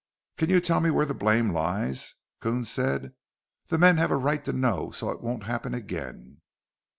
[0.35, 3.13] "Can you tell me where the blame lies?" Coons said.
[3.67, 4.89] "The men have a right to know.
[4.89, 6.41] So it won't happen again."